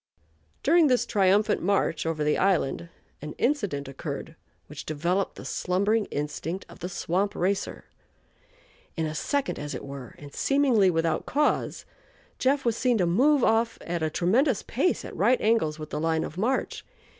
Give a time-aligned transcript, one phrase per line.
[0.63, 2.89] During this triumphant march over the island
[3.21, 4.35] an incident occurred
[4.65, 7.85] which developed the slumbering instinct of the swamp "racer."
[8.97, 11.85] In a second, as it were, and seemingly without cause,
[12.39, 15.99] "Jeff" was seen to move off at a tremendous pace at right angles with the
[16.01, 16.83] line of march.